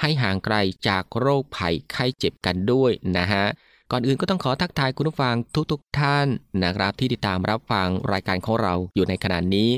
[0.00, 0.56] ให้ห่างไกล
[0.88, 3.44] จากโรคภัยไข้เจ็บกันด้วยนะฮะ
[3.90, 5.34] ก่อนอื่นก็ต้องขอทักทายคุณผู้ฟัง
[5.70, 6.26] ทุกๆทท่าน
[6.62, 9.70] นะครับที่ติดตามรับฟังรายการของเราอยู่ในขณะนี้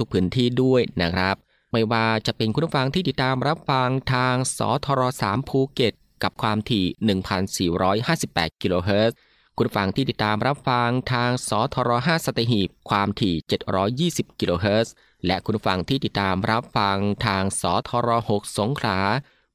[0.00, 1.36] ทุกๆพื้นที่ด้วยนะครับ
[1.72, 6.86] ไม่ว่าจะเป็นคุณผู้ฟังที่ติดตามรับฟังทางสทร3ภูเก็ตกับความถี่
[7.92, 9.16] 1,458 กิโลเฮิรตซ์
[9.56, 13.34] คุณผู้ฟังที่ติดตามรับฟังทางสทร5สตหีบความถี่
[14.26, 14.94] 720 กิโลเฮิรตซ์
[15.26, 18.98] และคุณผู้ฟังที่ติดตามรับฟังทางสทร6สงขลา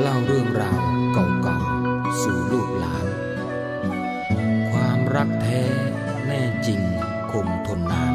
[0.00, 0.80] เล่าเรื่องราว
[1.12, 3.06] เก่าๆ สู่ลูกหลาน
[4.70, 5.62] ความรักแท้
[6.26, 6.80] แน่จริง
[7.32, 8.14] คงทนนาน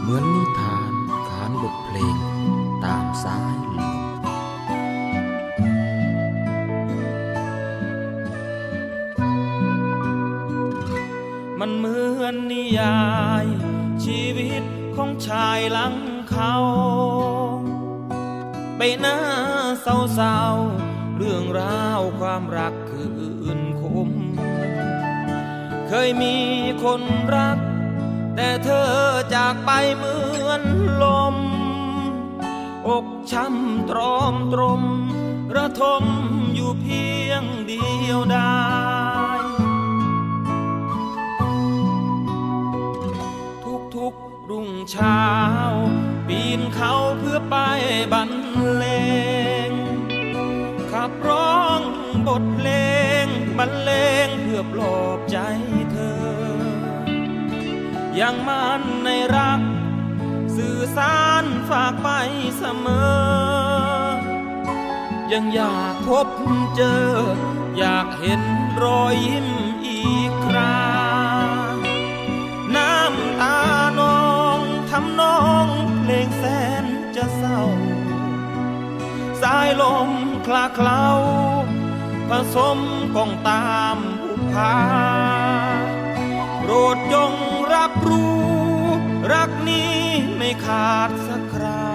[0.00, 0.92] เหมือนนิทาน
[1.28, 2.16] ขานบทเพลง
[2.84, 3.96] ตามสายลม
[11.60, 12.98] มันเหมือนนิยา
[13.44, 13.46] ย
[14.04, 14.64] ชีวิต
[14.96, 15.94] ของชายหลัง
[16.30, 16.54] เขา
[18.76, 19.18] ไปหน้า
[19.82, 23.06] เศร้าๆเรื่องราวความรักคื
[23.58, 24.10] นคม
[25.88, 26.36] เคยมี
[26.84, 27.02] คน
[27.36, 27.58] รัก
[28.36, 28.92] แต่เธอ
[29.34, 30.16] จากไปเหมื
[30.46, 30.62] อน
[31.02, 31.04] ล
[31.34, 31.36] ม
[32.88, 34.82] อกช้ำตรอมตรม
[35.56, 36.04] ระทม
[36.54, 38.58] อยู่เพียงเดียวดา
[39.40, 39.42] ย
[43.96, 45.22] ทุกๆรุ่งเช้า
[46.26, 47.56] ปีนเขาเพื่อไป
[48.12, 48.30] บรร
[48.74, 48.84] เล
[49.36, 49.37] ง
[51.00, 51.80] ขับร้อง
[52.28, 52.70] บทเพล
[53.24, 53.26] ง
[53.58, 53.90] บรรเล
[54.26, 55.38] งเพื่อปลอบใจ
[55.92, 56.22] เธอ
[58.20, 59.60] ยังมันในรัก
[60.56, 62.08] สื่อสารฝากไป
[62.58, 63.98] เสมอ
[65.32, 66.28] ยังอยากพบ
[66.76, 67.08] เจอ
[67.78, 68.42] อยากเห็น
[68.82, 69.48] รอยยิ้ม
[69.86, 80.10] อีกคราายลม
[80.46, 81.06] คลาเคล้า
[82.28, 82.78] ผสม
[83.14, 84.74] กองตามผูพา
[86.58, 87.32] โปรดจง
[87.74, 88.42] รับรู้
[89.32, 89.94] รักนี้
[90.36, 91.88] ไม่ขาดสักครา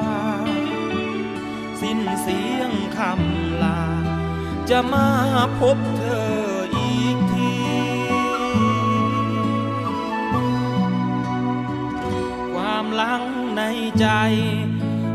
[1.81, 3.83] สิ้นเสียงคำลา
[4.69, 5.09] จะมา
[5.59, 6.37] พบเธอ
[6.77, 7.53] อีกที
[12.53, 13.23] ความหลัง
[13.57, 13.61] ใน
[13.99, 14.07] ใจ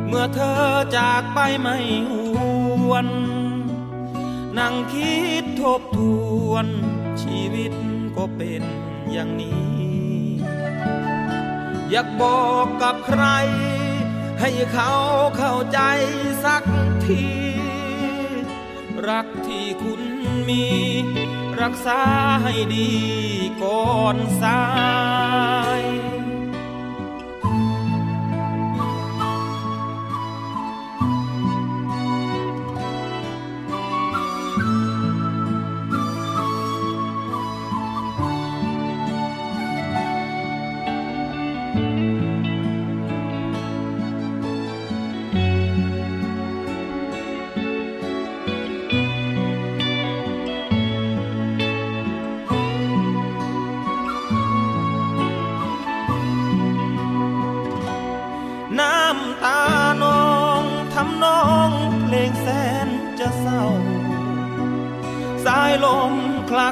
[0.06, 0.64] เมื่อเธอ
[0.96, 1.76] จากไปไม่
[2.10, 2.27] ห
[2.88, 3.06] วน
[4.58, 5.98] นั่งคิดทบท
[6.48, 6.66] วน
[7.22, 7.72] ชีวิต
[8.16, 8.62] ก็เป็น
[9.12, 9.78] อย่างนี้
[11.90, 13.24] อยากบอกกับใคร
[14.40, 14.92] ให้เขา
[15.36, 15.80] เข้าใจ
[16.44, 16.64] สัก
[17.06, 17.24] ที
[19.08, 20.02] รักที่คุณ
[20.48, 20.64] มี
[21.62, 22.00] รักษา
[22.42, 22.90] ให้ดี
[23.62, 24.62] ก่อนสา
[25.77, 25.77] ย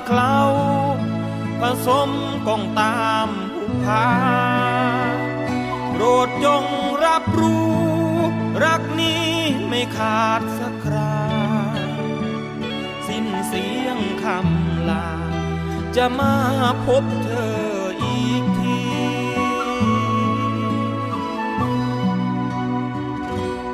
[0.07, 0.41] เคล้า
[1.61, 2.11] ผสม
[2.47, 4.09] กองตามผูพา
[5.91, 6.65] โปรดจง
[7.05, 7.77] รับรู้
[8.65, 9.27] รักนี้
[9.69, 11.17] ไม่ขาดสักครา
[13.07, 15.09] สิ้นเสียงคำลา
[15.97, 16.35] จะมา
[16.87, 17.67] พบเธอ
[18.05, 18.81] อีกที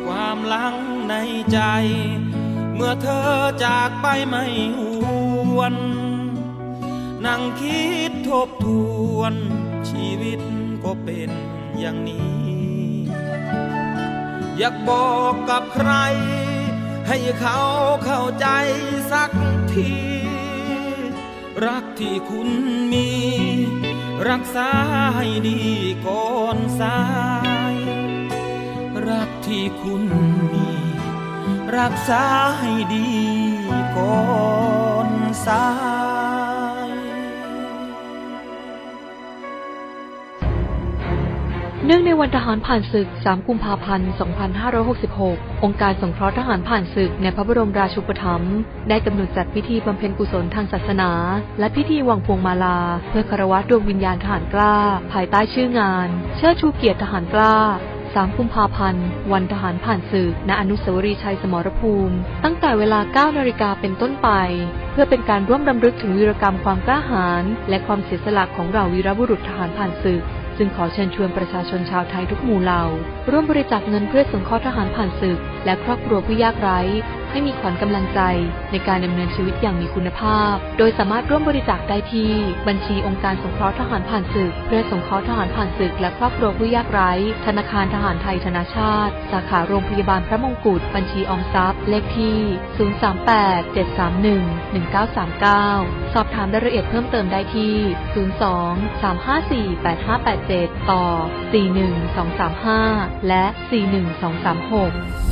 [0.06, 0.76] ความหลัง
[1.08, 1.14] ใน
[1.52, 1.58] ใจ
[2.74, 3.32] เมื่อเธอ
[3.64, 4.44] จากไปไม่
[4.78, 4.80] ห
[5.58, 5.74] วน
[7.26, 8.66] นั่งคิดทบท
[9.16, 9.34] วน
[9.88, 10.40] ชีวิต
[10.84, 11.30] ก็เป็น
[11.78, 12.52] อย่างนี้
[14.58, 15.92] อยากบอกกับใคร
[17.08, 17.60] ให้เขา
[18.04, 18.46] เข้าใจ
[19.12, 19.30] สัก
[19.72, 19.92] ที
[21.66, 22.48] รักที่คุณ
[22.92, 23.08] มี
[24.28, 24.70] รักษา
[25.16, 25.60] ให้ดี
[26.06, 27.00] ก่อนสา
[27.74, 27.76] ย
[29.08, 30.02] รักที่คุณ
[30.52, 30.68] มี
[31.78, 32.24] รักษา
[32.58, 33.08] ให้ดี
[33.96, 34.22] ก่อ
[35.06, 35.08] น
[35.46, 35.91] สาย
[41.94, 44.10] นื่องในวันทหารผ่านศึก 3 กุมภาพันธ์
[44.86, 48.56] 2566 องค์การสงเคราะห์ทหารผ่านศึกในพระบรมราชูปถัมภ์
[48.88, 51.10] ได้กำหนดจัดพิธีบำเพ็ญกุศลทางศาสนา
[51.58, 54.76] และพิธีวางพวงมาลา เพื่อคารวะดวงวิญญาณทหารกล้า
[55.12, 57.54] ภายใต้ชื่องาน เชิดชูเกียรติทหารกล้า
[58.00, 64.28] 3กุมภาพันธ์ วันทหารผ่านศึก ณ อนุสาวรีย์ชัยสมรภูมิ ตั้งแต่เวลา 9 นาฬิกาเป็นต้นไป
[64.92, 70.24] เพื่อเป็นการร่วมรำลึกถึงวีรกรรมความกล้าหาญและความเสียสละของเหล่าวีรบุรุษทหารผ่านศึก
[70.56, 72.82] ซึ่งขอเชิญชวนประชาชนชาวไทยทุกหมู่เหล่า
[73.30, 76.80] ร่วมบริจาคเงินเพื่อสงเคราะห์ทหารผ่านศึก และครอบครัวผู้ยากไร้
[77.32, 78.20] ให้มีขวัญกำลังใจ
[78.72, 82.30] ในการดำเนินชีวิตอย่างมีคุณภาพ โดยสามารถร่วมบริจาคได้ที่
[82.68, 87.12] บัญชีองค์การสงเคราะห์ทหารผ่านศึก เพื่อสงเคราะห์ทหารผ่านศึก และครอบครัวผู้ยากไร้
[87.46, 92.38] ธนาคารทหารไทยธนาชาติ สาขาโรงพยาบาลพระมงกุฎ บัญชีออมทรัพย์ เลขที่
[96.06, 97.74] 038-731-1939 สอบถามรายละเอียดเพิ่มเติมได้ที่
[99.82, 101.04] 02-354-8587 ต่อ
[102.52, 103.44] 41235 และ
[105.30, 105.31] 41236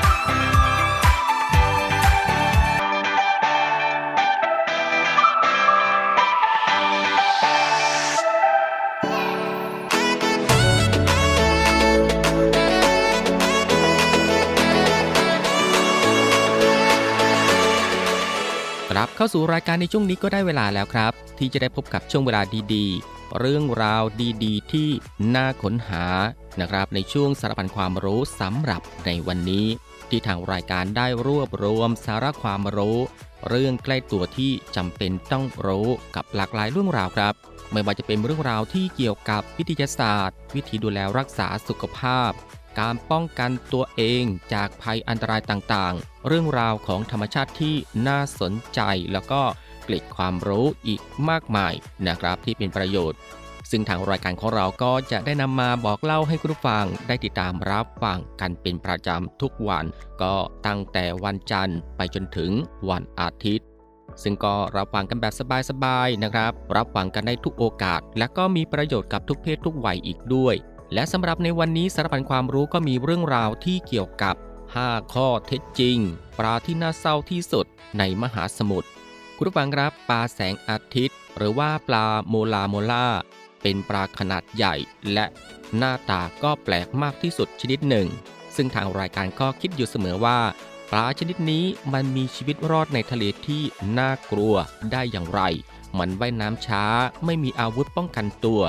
[19.21, 22.41] เข้าสู่รายการในช่วงนี้ก็ได้เวลาแล้วครับ ที่จะได้พบกับช่วงเวลา
[22.73, 24.03] ดีๆ เรื่องราว
[24.43, 24.89] ดีๆ ที่
[25.35, 26.05] น่าค้นหา
[26.61, 29.65] นะครับ ในช่วงสารพันความรู้สำหรับในวันนี้
[30.09, 32.97] ที่ทางรายการได้รวบรวมสาระความรู้
[33.49, 37.33] เรื่องใกล้ตัวที่จำเป็นต้องรู้กับหลากหลายเรื่องราวครับ
[37.71, 42.31] ไม่ว่าจะเป็นเรื่องราวที่เกี่ยวกับวิทยาศาสตร์ วิธีดูแลรักษาสุขภาพ
[42.79, 44.23] การป้องกันตัวเอง
[44.53, 47.75] จากภัยอันตรายต่างๆ เรื่องราวของธรรมชาติที่
[48.07, 49.41] น่าสนใจแล้วก็
[49.83, 51.73] เกล็ดความรู้อีกมากมาย
[52.07, 53.19] นะครับที่เป็นประโยชน์
[53.71, 59.85] ซึ่งทางรายการของเราก็จะได้นำมาบอกเล่าให้คุณผู้ฟังได้ติดตามรับฟังกันเป็นประจำทุกวัน
[60.21, 60.33] ก็
[60.65, 62.51] ตั้งแต่วันจันทร์ไปจนถึง
[62.89, 63.67] วันอาทิตย์
[64.23, 65.33] ซึ่งก็รับฟังกันแบบ
[65.69, 70.55] สบายๆนะครับ รับฟังกันได้ทุกโอกาส และก็มีประโยชน์กับทุกเพศทุกวัยอีกด้วย
[70.93, 74.35] และสำหรับในวันนี้สารพันความรู้ก็มีเรื่องราวที่เกี่ยวกับ
[74.75, 75.97] 5 ข้อเท็จจริง
[76.39, 77.65] ปลาที่น่าเศร้าที่สุด
[77.99, 78.89] ในมหาสมุทร
[79.37, 83.05] คุณผู้ฟังครับปลาแสงอาทิตย์ หรือว่าปลาโมลาโมลา
[83.61, 84.75] เป็นปลาขนาดใหญ่
[85.13, 85.25] และ
[85.77, 88.07] หน้าตาก็แปลกมากที่สุดชนิดหนึ่ง
[88.55, 90.39] ซึ่งทางรายการก็คิดอยู่เสมอว่า
[90.91, 93.61] ปลาชนิดนี้มันมีชีวิตรอดในทะเลที่
[93.97, 94.55] น่ากลัว
[94.91, 95.41] ได้อย่างไร
[95.97, 96.83] มันว่ายน้ำช้า
[97.25, 98.61] ไม่มีอาวุธป้องกันตัว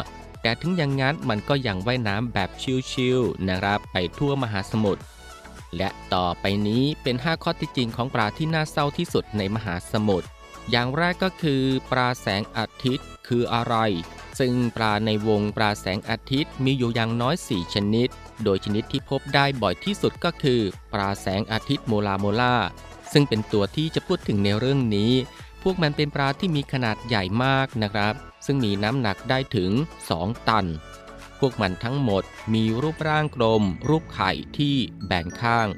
[0.43, 2.51] แต่ถึงอย่างนั้นมันก็ยังว่ายน้ำแบบ
[2.91, 5.03] ชิลๆนะครับไปทั่วมหาสมุทร
[5.77, 10.29] และต่อไปนี้เป็น 5 ข้อที่จริงของปลาที่น่าเศร้าที่สุดในมหาสมุทร
[10.71, 13.75] อย่างแรกก็คือปลาแสงอาทิตย์คืออะไร
[14.39, 18.09] ซึ่งปลาในวงปลาแสงอาทิตย์มีอยู่อย่างน้อย 4 ชนิด
[18.45, 20.61] โดยชนิดที่พบได้บ่อยที่สุดก็คือ
[20.93, 22.57] ปลาแสงอาทิตย์โมลาโมลา
[23.13, 25.13] ซึ่งเป็นตัวที่จะพูดถึงในเรื่องนี้
[25.63, 28.15] พวกมันเป็นปลาที่มีขนาดใหญ่มากนะครับ
[28.47, 29.71] ซึ่งมีน้ำหนักได้ถึง
[30.11, 30.67] 2 ตัน
[31.39, 32.23] พวกมันทั้งหมด
[32.55, 35.69] มีรูปร่างกลม รูปไข่ที่แบนข้าง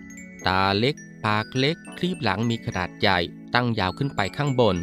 [0.47, 0.94] ตาเล็ก
[1.26, 3.18] ปากเล็ก ครีบหลังมีขนาดใหญ่
[3.54, 4.76] ตั้งยาวขึ้นไปข้างบน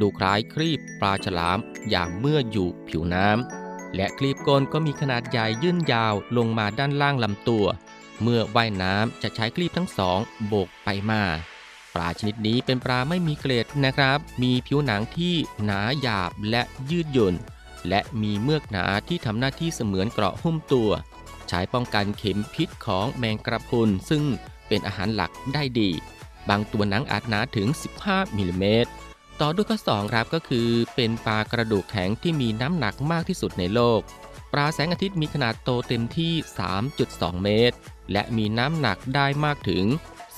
[0.00, 1.58] ดูคล้ายครีบปลาฉลาม
[1.90, 7.66] อย่างเมื่ออยู่ผิวน้ำ และครีบก้นก็มีขนาดใหญ่ยื่นยาวลงมาด้านล่างลำตัว
[8.22, 11.22] เมื่อว่ายน้ำจะใช้ครีบทั้งสองโบกไปมา
[11.94, 17.34] ปลาชนิดนี้เป็นปลาไม่มีเกล็ดนะครับ มีผิวหนังที่หนาหยาบและยืดหยุ่น
[17.88, 20.90] และมีเมือกหนาที่ทำหน้าที่เสมือนเกราะหุ้มตัว
[21.48, 24.24] ใช้ป้องกันเข็มพิษของแมงกระพรุนซึ่ง
[24.68, 25.90] เป็นอาหารหลักได้ดี
[26.48, 27.68] บางตัวหนังอาจหนาถึง
[28.02, 28.90] 15มิลลิเมตร
[29.40, 34.00] ต่อด้วยข้อ2ครับก็คือ เป็นปลากระดูกแข็งที่มีน้ำหนักมากที่สุดในโลก
[34.52, 36.32] ปลาแสงอาทิตย์มีขนาดโตเต็มที่
[36.88, 37.76] 3.2 เมตร
[38.12, 39.84] และมีน้ำหนักได้มากถึง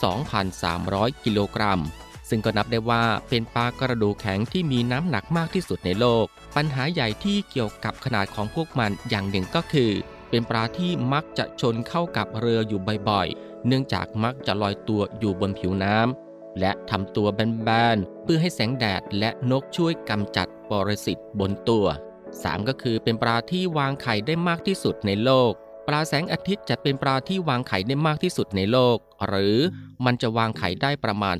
[0.02, 1.80] 2,300 กิโลกรัม
[2.28, 6.24] ซึ่งก็นับได้ว่าเป็นปลากระดูกแข็งที่มีน้ำหนักมากที่สุดในโลก
[6.56, 9.90] ปัญหาใหญ่ที่เกี่ยวกับขนาดของพวกมันอย่างหนึ่งก็คือ
[10.30, 21.86] เป็นปลาที่มักจะชนเข้ากับเรืออยู่บ่อยๆ เนื่องจากมักจะลอยตัวอยู่บนผิวน้ำและทำตัวแบนๆ เพื่อให้แสงแดดและนกช่วยกำจัดปรสิตบนตัว
[22.26, 25.52] 3 ก็คือเป็นปลาที่วางไข่ได้มากที่สุดในโลก
[25.88, 28.96] ปลาแสงอาทิตย์จะเป็นปลาที่วางไข่ได้มากที่สุดในโลก
[29.26, 29.56] หรือ
[30.04, 31.36] มันจะวางไข่ได้ประมาณ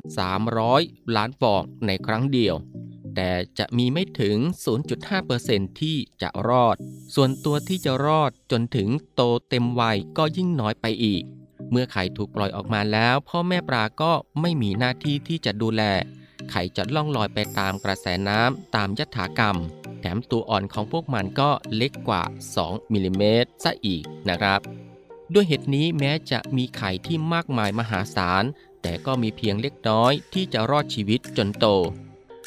[0.57, 2.55] 300 ล้านฟองในครั้งเดียว
[3.15, 4.37] แต่จะมีไม่ถึง
[5.09, 6.77] 0.5%ที่จะรอด
[7.15, 11.23] ส่วนตัวที่จะรอดจนถึงโตเต็มวัยก็ยิ่งน้อยไปอีก
[11.71, 15.83] เมื่อไข่ถูกปล่อยออกมาแล้ว พ่อแม่ปลาก็ไม่มีหน้าที่ที่จะดูแล
[16.51, 19.57] ไข่จะล่องลอยไปตามกระแสน้ำตามยถากรรม
[20.03, 22.23] แถมตัวอ่อนของพวกมันก็เล็กกว่า
[22.59, 24.61] 2มิลลิเมตรซะอีกนะครับ
[25.33, 28.45] ด้วยเหตุนี้แม้จะมีไข่ที่มากมายมหาศาล
[28.83, 31.67] แต่ก็มีเพียงเล็กน้อยที่จะรอดชีวิตจนโต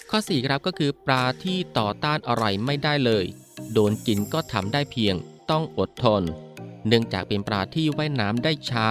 [0.10, 3.26] ข้อ 4 ครับก็คือปลาที่ต่อต้านอะไรไม่ได้เลย
[3.74, 5.16] โดนกินก็ทำได้เพียง
[5.50, 6.24] ต้องอดทน
[6.88, 8.90] เนื่องจากเป็นปลาที่ว่ายน้ำได้ช้า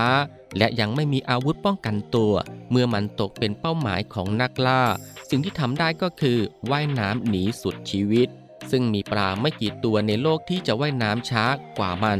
[0.58, 2.34] และยังไม่มีอาวุธป้องกันตัว
[2.70, 4.82] เมื่อมันตกเป็นเป้าหมายของนักล่า
[5.30, 6.38] สิ่งที่ทำได้ก็คือ
[6.70, 8.28] ว่ายน้ำหนีสุดชีวิต
[8.70, 11.44] ซึ่งมีปลาไม่กี่ตัวในโลกที่จะว่ายน้ำช้า
[11.78, 12.18] กว่ามัน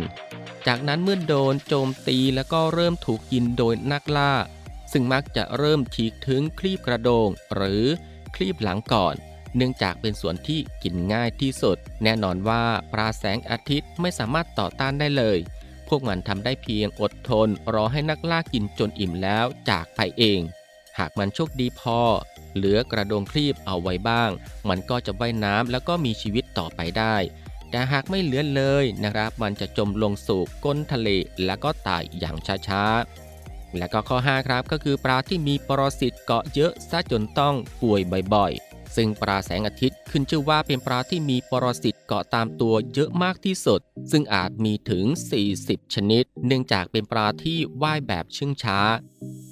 [0.66, 4.32] จากนั้นเมื่อโดนโจมตีแล้วก็เริ่มถูกกินโดยนักล่า
[4.92, 7.84] ซึ่งมักจะเริ่มฉีกถึงคลีบกระโดง หรือ
[8.34, 9.14] คลีบหลังก่อน
[9.56, 15.38] เนื่องจากเป็นส่วนที่กินง่ายที่สุด แน่นอนว่าปลาแสงอาทิตย์ไม่สามารถต่อต้านได้เลย
[15.88, 20.40] พวกมันทำได้เพียงอดทน รอให้นักล่ากินจนอิ่มแล้วจากไปเอง
[20.98, 22.00] หากมันโชคดีพอ
[22.54, 24.30] เหลือกระโดงครีบเอาไว้บ้าง
[24.68, 27.16] มันก็จะว่ายน้ำแล้วก็มีชีวิตต่อไปได้
[27.70, 31.08] แต่หากไม่เหลือเลยนะครับ มันจะจมลงสู่ก้นทะเล
[31.44, 32.36] แล้วก็ตายอย่าง
[32.68, 38.00] ช้าๆ และก็ข้อ 5 ครับก็คือปลาที่มีปรสิตเกาะเยอะซะจนต้องป่วย
[38.34, 45.04] บ่อยๆ ซึ่งปลาแสงอาทิตย์ขึ้นชื่อว่าเป็นปลาที่มีปรสิตเกาะตามตัวเยอะมากที่สุด ซึ่งอาจมีถึง
[45.50, 48.78] 40 ชนิด เนื่องจากเป็นปลาที่ว่ายแบบเชื่องช้า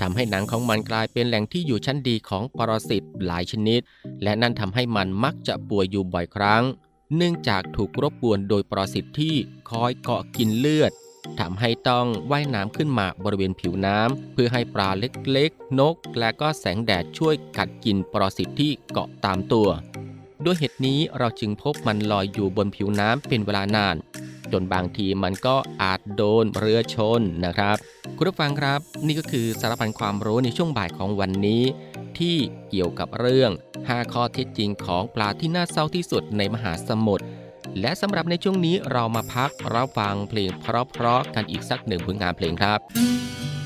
[0.00, 3.80] ทำให้หนังของมันกลายเป็นแหล่งที่อยู่ชั้นดีของปรสิตหลายชนิด
[4.22, 6.64] และนั่นทำให้มันมักจะป่วยอยู่บ่อยครั้ง
[7.16, 9.34] เนื่องจากถูกรบกวนโดยปรสิตที่
[9.70, 10.92] คอยเกาะกินเลือด
[11.40, 19.68] ทำให้ต้องว่ายน้ำขึ้นมาบริเวณผิวน้ำเพื่อให้ปลาเล็กๆ นก และก็แสงแดดช่วยกัดกินปรสิตที่เกาะตามตัว
[20.44, 23.96] ด้วยเหตุนี้เราจึงพบมันลอยอยู่บนผิวน้ำเป็นเวลานาน
[24.52, 27.76] จนบางทีมันก็อาจโดนเรือชนนะครับ
[28.16, 31.62] คุณผู้ฟังครับ นี่ก็คือสารพันความรู้ในช่วงบ่ายของวันนี้
[32.18, 32.36] ที่
[32.68, 33.50] เกี่ยวกับเรื่อง
[33.82, 37.24] 5 ข้อเท็จจริงของปลาที่น่าเศร้าที่สุดในมหาสมุทร
[37.80, 43.61] และสำหรับในช่วงนี้เรามาพักรับฟังเพลงเพราะๆกันอีกสักหนึ่งผลงานเพลงครับกับ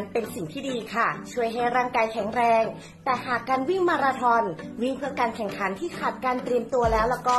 [0.00, 2.64] นั้นเป็นสิ่งที่ดีค่ะ ช่วยให้ร่างกายแข็งแรง
[3.04, 4.42] แต่หากการวิ่งมาราธอน
[4.82, 7.38] วิ่งเพื่อการแข่งขันที่ขาดการเตรียมตัวแล้วแล้วก็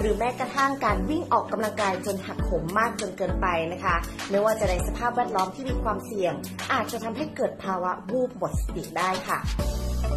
[0.00, 3.96] หรือแม้กระทั่งการวิ่งออกกำลังกายจนหักโหมมากจนเกินไปนะคะ
[4.30, 6.34] ไม่ว่าจะในสภาพแวดล้อมที่มีความเสี่ยง
[6.72, 9.38] อาจจะทำให้เกิดภาวะวูบหมดสติได้ค่ะ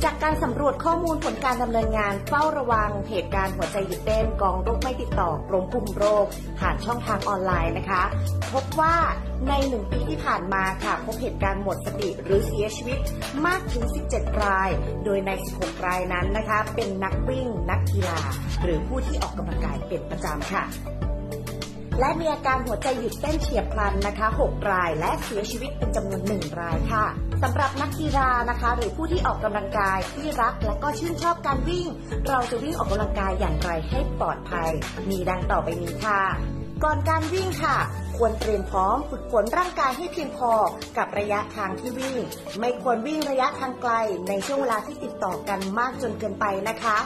[0.04, 6.26] จากการสำรวจข้อมูลผลการดำเนินงานเฝ้าระวังเหตุการณ์หัวใจหยุดเต้นกองโรคไม่ติดต่อกรมคุมโรค
[6.60, 8.04] ผ่านช่องทางออนไลน์นะคะ
[8.54, 8.96] พบว่า
[9.50, 13.00] ในหนึ่งปีที่ผ่านมาค่ะ พบเหตุการณ์หมดสติหรือเสียชีวิต
[13.46, 14.70] มากถึง 17 ราย
[15.06, 18.20] โดยใน 16 รายนั้นนะคะ เป็นนักวิ่ง นักกีฬา
[18.64, 20.64] หรือผู้ที่ออกกำลังกายเป็นประจำค่ะ
[22.00, 27.06] และมีอาการหัวใจหยุดเต้นเฉียบพลันนะคะ 6 ราย และเสียชีวิตเป็นจำนวน 1 รายค่ะ
[27.44, 31.88] สำหรับนักกีฬานะคะ หรือผู้ที่ออกกำลังกายที่รักและก็ชื่นชอบการวิ่ง
[32.30, 34.70] เราจะวิ่งออกกำลังกายอย่างไรให้ปลอดภัย
[35.10, 36.22] มีดังต่อไปนี้ค่ะ
[36.84, 37.78] ก่อนการวิ่งค่ะ
[38.18, 40.52] ควรเตรียมพร้อมฝึกฝนร่างกายให้เพียงพอ
[40.98, 42.18] กับระยะทางที่วิ่ง
[42.60, 43.92] ไม่ควรวิ่งระยะทางไกล
[44.30, 46.98] ในช่วงเวลาที่ติดต่อกันมากจนเกินไปนะคะ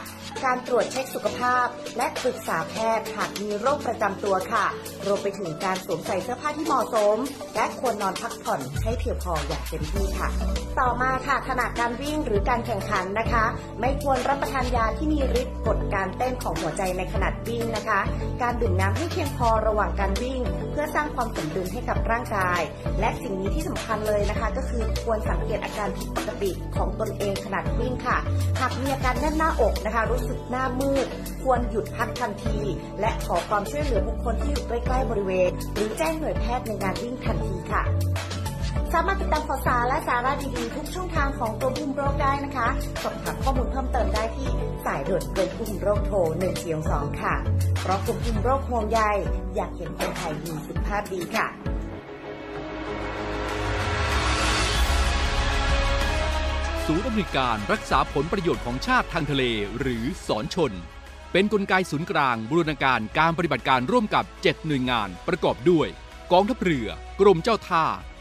[0.46, 1.66] การตรวจเช็คสุขภาพ
[1.98, 4.66] และปรึกษาแพทย์หากมีโรคประจำตัวค่ะ
[5.06, 7.18] รวมไปถึงการสวมใส่เสื้อผ้าที่เหมาะสม
[7.56, 10.30] และควรนอนพักผ่อนให้เพียงพออย่างเต็มที่ค่ะ
[10.80, 13.44] ต่อมาค่ะขณะการวิ่งหรือการแข่งขันนะคะ
[13.82, 18.00] ไม่ควรรับประทานยาที่มีฤทธิ์กดการเต้นของหัวใจในขณะวิ่งนะคะ
[18.42, 20.42] การดื่มน้ำให้เพียงพอระหว่างการวิ่ง
[20.80, 22.62] พื่อสร้างความสมดุลให้กับร่างกาย
[23.00, 28.18] และสิ่งนี้ที่สำคัญเลยนะคะ ก็คือควรสังเกตอาการผิดปกติของตนเองขณะวิ่งค่ะ
[28.60, 31.08] หากมีอาการแน่นหน้าอกนะคะ รู้สึกหน้ามืด
[31.44, 32.58] ควรหยุดพักทันที
[33.00, 37.84] และขอความช่วยเหลือบุคคลที่อยู่ใกล้ๆบริเวณ หรือแจ้งหน่วยแพทย์ในงานวิ่งทันทีค่ะ
[38.94, 42.68] สามารถติดตามข่าวสารและสาระดีๆทุกช่องทางของกรมควบคุมโรคได้นะคะ
[43.04, 44.50] สอบถามข้อมูลเพิ่มเติมได้ที่
[44.86, 46.18] สายด่วนกรมควบคุมโรคโทร
[46.70, 47.36] 1422ค่ะ
[47.82, 49.00] เพราะกรมควบคุมโรคห่วงใย
[49.56, 51.48] อยากเห็นคนไทยมีสุขภาพดีค่ะ
[56.86, 59.44] ศูนย์อำนวยการรักษาผลประโยชน์ของชาติทางทะเล
[59.80, 60.72] หรือสอนชน
[61.32, 65.88] เป็นนกลไกศูนย์กลางบูรณาการการปฏิบัติการร่วมกับ 7 หน่วยงานประกอบด้วย
[66.32, 66.88] กองทัพเรือ
[67.22, 67.86] กรมเจ้าท่า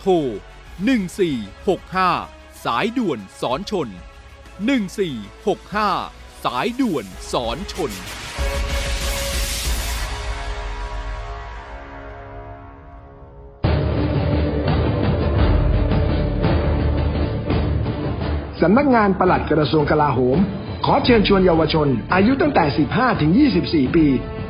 [0.00, 0.14] โทร
[1.00, 3.88] 1465 สายด่วนสอนชน
[5.50, 7.92] 1465 สายด่วนสอนชน
[18.60, 20.38] สำนักงานปลัดกระทรวงกลาโหม
[20.84, 23.32] ขอเชิญชวนเยาวชน อายุตั้งแต่ 15 ถึง
[23.64, 24.06] 24 ปี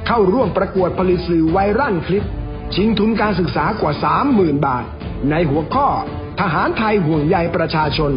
[0.06, 2.26] เข้าร่วมประกวดผลิตสื่อไวรัลคลิป
[2.74, 3.92] ชิงทุนการศึกษากว่า
[4.30, 4.84] 30,000 บาท
[5.30, 5.88] ในหัวข้อ
[6.40, 8.12] ทหารไทยห่วงใยประชาชน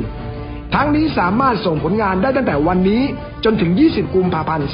[0.73, 3.01] ทั้งนี้สามารถส่งผลงานได้ตั้งแต่วันนี้
[3.43, 4.67] จนถึง 20 กุมภาพันธ์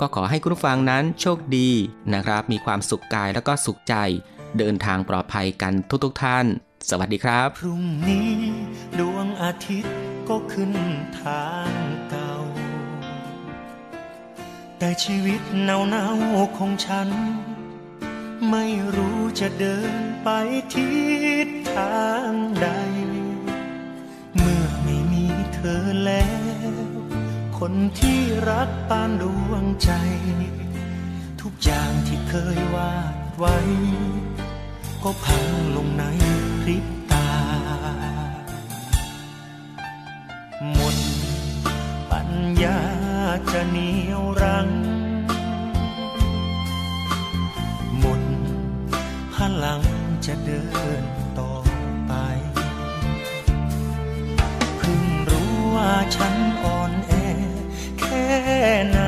[0.00, 1.70] ก็ขอให้คุณผู้ฟังนั้นโชคดี
[2.14, 3.94] นะครับ มีความสุขกายแล้วก็สุขใจ
[4.58, 5.72] เดินทางปลอดภัยกัน
[6.04, 6.46] ทุกๆทท่าน
[6.88, 8.32] สวัสดีครับ พรุ่งนี้
[8.98, 9.94] ดวงอาทิตย์
[10.28, 10.72] ก็ขึ้น
[11.20, 11.72] ทาง
[12.10, 12.34] เก่า
[14.78, 17.08] แต่ชีวิตเนาๆของฉัน
[18.50, 20.28] ไม่รู้จะเดินไป
[20.74, 20.90] ทิ
[21.46, 22.32] ศทาง
[22.62, 22.68] ใด
[24.36, 26.49] เมื่อไม่มีเธอแล้ว
[27.64, 28.20] คนที่
[28.50, 29.90] รักปานดวงใจ
[31.40, 33.56] ทุกอย่างที่เคยวาดไว้
[35.02, 35.46] ก็พัง
[35.76, 36.04] ลงใน
[36.60, 37.28] พริบตา
[40.74, 40.96] หมด
[42.10, 42.30] ปัญ
[42.62, 42.78] ญา
[43.52, 44.68] จะเหนียวรั้ง
[47.98, 48.22] หมด
[49.34, 49.82] พลัง
[50.26, 50.62] จะเดิ
[51.00, 51.02] น
[51.38, 51.52] ต่อ
[52.06, 52.12] ไป
[54.76, 57.14] เพิ่งรู้ว่าฉันอ่อนแอ
[58.10, 58.28] ค่
[58.90, 59.00] ไหน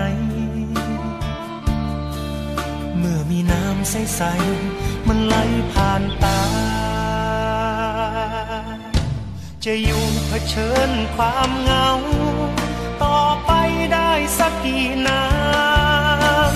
[2.98, 5.36] เมื่อมีน้ำใสๆมันไหล
[5.72, 6.40] ผ่านตา
[9.64, 11.88] จะอยู่เผชิญความเหงา
[13.02, 13.52] ต่อไป
[13.92, 15.24] ได้สักกี่นา
[16.52, 16.54] น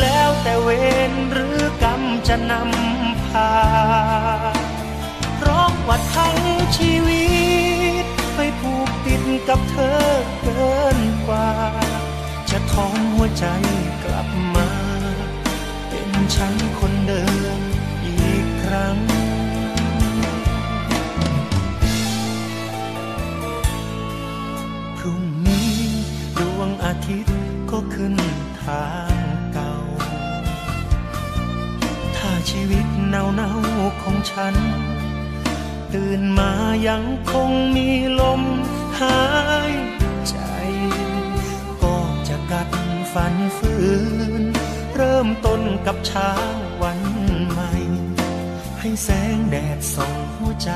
[0.00, 0.68] แล้วแต่เว
[1.10, 3.52] รหรือกรรมจะนำพา
[5.36, 6.36] เพราะว่าทั้ง
[6.76, 7.39] ชีวิต
[9.48, 10.00] กับเธอ
[10.42, 11.50] เกินกว่า
[12.50, 13.46] จะทอมหัวใจ
[14.04, 14.70] กลับมา
[15.88, 17.24] เป็นฉันคนเดิ
[17.58, 17.60] ม
[18.04, 18.98] อีกครั้ง
[24.96, 25.74] พรุ่งนี้
[26.38, 27.36] ดวงอาทิตย์
[27.70, 28.14] ก็ขึ้น
[28.62, 29.16] ทาง
[29.52, 29.74] เก่า
[32.16, 34.54] ถ้าชีวิตเน่าๆของฉัน
[35.92, 36.52] ตื่นมา
[36.88, 37.88] ยังคงมี
[38.20, 38.42] ลม
[39.00, 39.22] หา
[39.70, 39.74] ย
[40.28, 40.36] ใจ
[41.82, 41.96] ก็
[42.28, 42.68] จะกัด
[43.12, 43.74] ฝันฝื
[44.40, 44.42] น
[44.96, 46.30] เริ่มต้นกับเช้า
[46.82, 47.00] วัน
[47.50, 47.72] ใหม่
[48.80, 50.70] ให้แสงแดดส่องหัวใจ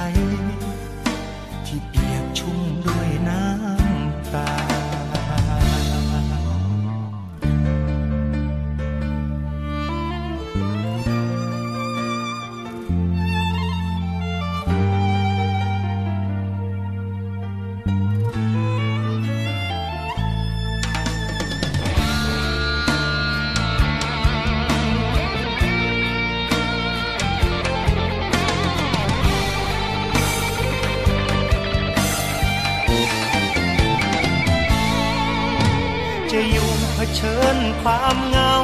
[37.84, 38.54] ความเหงา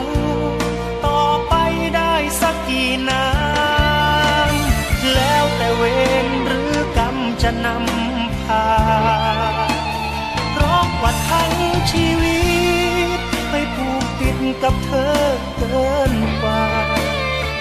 [1.07, 1.55] ต่อไป
[1.97, 3.27] ได้สักกี่นา
[4.51, 4.53] น
[5.15, 5.83] แล้วแต่เว
[6.25, 8.67] รหรือกรรมจะนำพา
[10.53, 11.53] เพราะว่าทั้ง
[11.91, 12.39] ชีวิ
[13.17, 13.19] ต
[13.51, 15.15] ไปผูกติดกับเธอ
[15.57, 16.65] เกินกว่า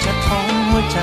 [0.03, 0.99] จะทองหัวใจ